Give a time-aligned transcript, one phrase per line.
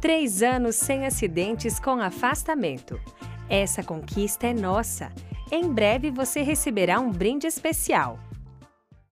[0.00, 3.00] Três anos sem acidentes com afastamento.
[3.48, 5.12] Essa conquista é nossa.
[5.50, 8.18] Em breve você receberá um brinde especial.